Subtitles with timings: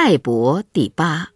[0.00, 1.30] 泰伯第八。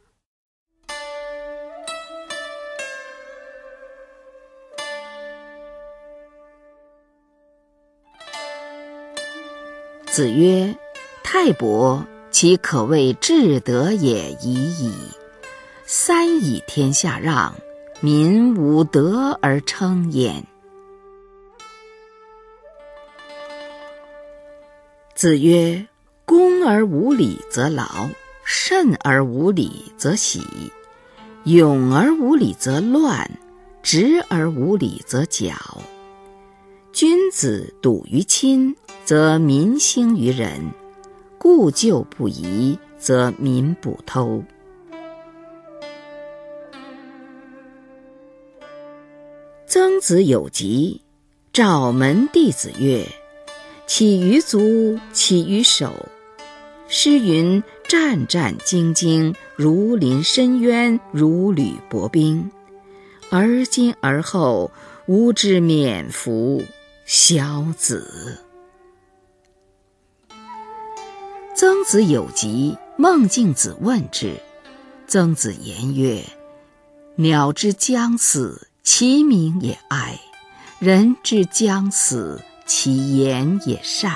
[10.07, 10.77] 子曰
[11.25, 14.95] ：“泰伯，其可谓至德也已矣。
[15.85, 17.57] 三以天下让，
[18.01, 20.47] 民无德而称焉。”
[25.17, 25.89] 子曰
[26.25, 28.09] ：“恭而无礼则劳，
[28.55, 30.43] 慎而无礼则喜，
[31.45, 33.31] 勇而无礼则乱，
[33.83, 35.55] 直而无礼则绞。
[36.93, 40.71] 君子笃于亲。”则民兴于仁，
[41.37, 44.45] 故旧不移，则民不偷。
[49.67, 51.03] 曾子有疾，
[51.53, 53.05] 召门弟子曰
[53.89, 55.93] ：“起于足，起于手。”
[56.95, 62.51] 诗云：“战战兢兢，如临深渊，如履薄冰。”
[63.33, 64.71] 而今而后，
[65.07, 66.63] 吾之免服，
[67.07, 68.43] 小子。
[71.57, 74.37] 曾子有疾，孟敬子问之。
[75.09, 76.23] 曾子言曰
[77.17, 80.21] ：“鸟之将死，其鸣也哀；
[80.79, 84.15] 人之将死，其言也善。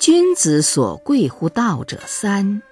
[0.00, 2.62] 君子所贵乎道者三：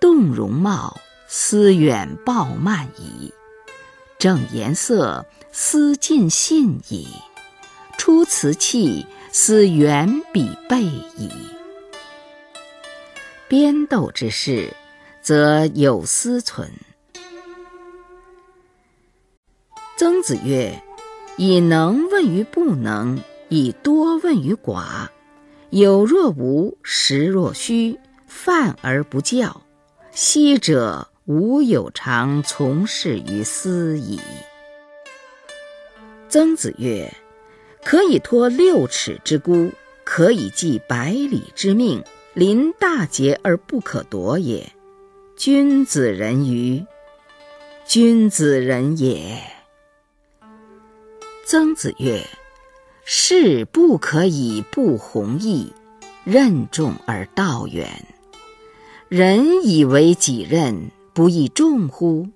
[0.00, 3.32] 动容貌，思远暴慢矣；
[4.18, 7.06] 正颜色，思尽信矣；
[7.96, 11.30] 出辞器，思远比备矣。”
[13.46, 14.74] 边斗之事，
[15.22, 16.68] 则有思存。
[19.96, 20.82] 曾子曰
[21.38, 25.06] ：“以能问于不能，以多问于寡。
[25.72, 29.62] 有若无，实若虚，犯而不教。
[30.12, 34.20] 昔者吾有常从事于斯矣。”
[36.28, 37.10] 曾子曰
[37.82, 39.72] ：“可以托六尺之孤，
[40.04, 42.04] 可以寄百里之命。”
[42.34, 44.72] 临大节而不可夺也，
[45.36, 46.82] 君子人于
[47.86, 49.38] 君子人也。
[51.44, 52.22] 曾子曰
[53.04, 55.72] ：“事不可以不弘毅，
[56.24, 58.06] 任重而道远。
[59.08, 62.28] 人以为己任，不亦重乎？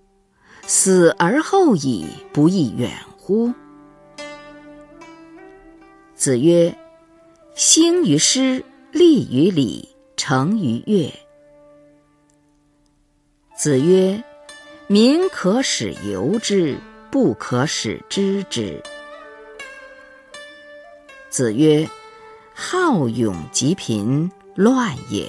[0.66, 3.52] 死而后已，不亦远乎？”
[6.14, 6.76] 子曰
[7.54, 11.12] ：“兴于诗。”立于礼，成于乐。
[13.54, 14.24] 子曰
[14.88, 16.78] ：“民可使由之，
[17.10, 18.82] 不可使知之。”
[21.36, 21.86] 子曰
[22.56, 25.26] ：“好勇及贫，乱也；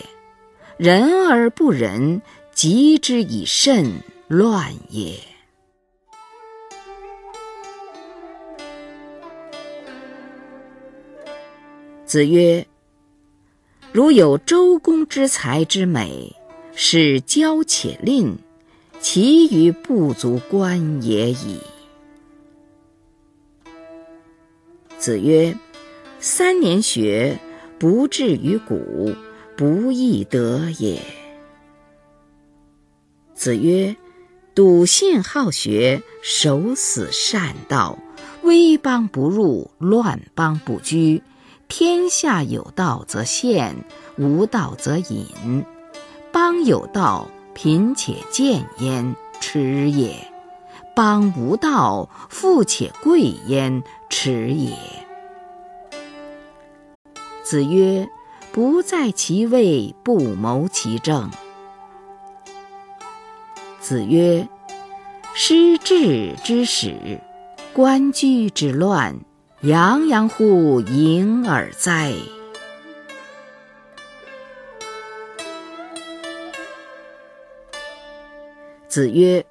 [0.78, 2.22] 仁而不仁，
[2.54, 3.92] 及之以慎，
[4.30, 5.20] 乱也。”
[12.06, 12.66] 子曰。
[13.92, 16.38] 如有周公之才之美，
[16.74, 18.38] 是骄且吝，
[19.02, 21.60] 其余不足观也已。
[24.98, 25.54] 子曰
[26.20, 27.40] ：“三年学，
[27.80, 29.14] 不至于古，
[29.56, 31.02] 不亦得也。”
[33.36, 33.96] 子曰
[34.56, 37.98] ：“笃信好学，守死善道，
[38.42, 41.22] 威邦不入，乱邦不居。”
[41.70, 43.76] 天下有道则现，
[44.18, 45.66] 无道则隐。
[46.32, 50.14] 邦有道，贫且贱焉，耻也；
[50.96, 54.72] 邦无道，富且贵焉，耻也。
[57.50, 58.10] 子曰
[58.52, 61.32] ：“不在其位，不谋其政。”
[63.80, 64.46] 子曰
[65.34, 67.22] ：“失志之始，
[67.72, 69.18] 官居之乱。”
[69.64, 72.12] 洋洋乎盈耳哉！
[78.90, 79.46] 子曰：“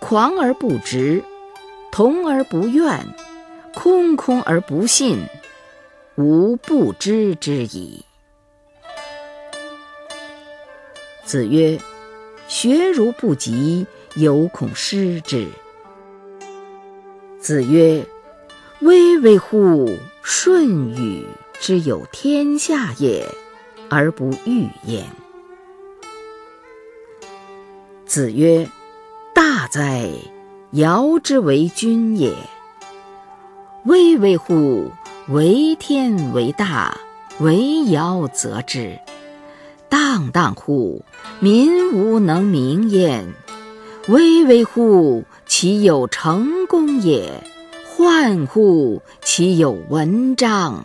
[0.00, 1.22] 狂而不直，
[1.90, 3.06] 同而不怨，
[3.74, 5.18] 空空而不信，
[6.16, 8.04] 吾不知之矣。”
[11.24, 11.78] 子曰
[12.48, 13.86] ：“学如不及，
[14.16, 15.46] 犹恐失之。”
[17.40, 18.06] 子曰。
[18.80, 19.88] 巍巍乎
[20.24, 21.24] 舜禹
[21.60, 23.24] 之有天下也，
[23.88, 25.06] 而不欲焉。
[28.04, 28.68] 子曰
[29.32, 30.10] ：“大哉，
[30.72, 32.34] 尧之为君也！
[33.84, 34.90] 巍巍乎，
[35.32, 37.00] 为天为大，
[37.40, 38.98] 为尧则之。
[39.88, 41.02] 荡荡乎，
[41.40, 43.24] 民无能名焉；
[44.08, 47.42] 巍巍乎，其有成功也；
[47.96, 50.84] 焕乎，其有文章。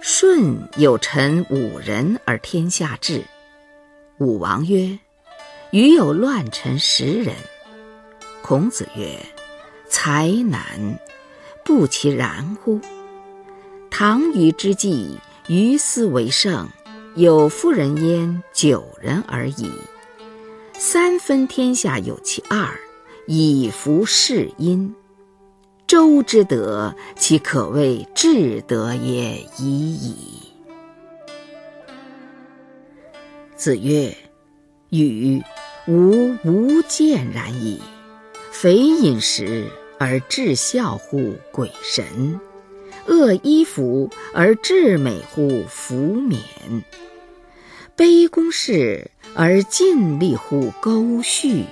[0.00, 3.24] 舜有臣五人而天下治。
[4.18, 4.96] 武王曰
[5.72, 7.34] ：“余有乱臣十人。”
[8.40, 9.18] 孔子曰
[9.90, 10.98] ：“才难，
[11.64, 12.80] 不其然乎？”
[13.90, 16.68] 唐虞之际，于斯为盛，
[17.16, 19.70] 有夫人焉九人而已。
[20.78, 22.80] 三分天下有其二，
[23.26, 24.94] 以服事殷。
[25.86, 30.16] 周之德，其可谓至德也已矣。
[33.56, 34.16] 子曰
[34.88, 35.42] ：“与
[35.88, 37.82] 吾无见然矣。
[38.52, 39.66] 肥饮食
[40.00, 42.40] 而至孝乎鬼神，
[43.06, 46.40] 恶衣服而至美乎服冕，
[47.94, 51.66] 卑躬事而尽力乎沟序，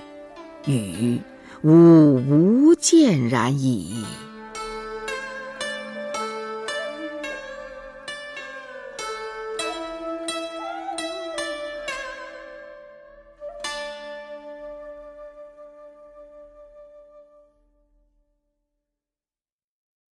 [0.67, 1.19] 与。
[1.61, 4.05] 吾无见然矣。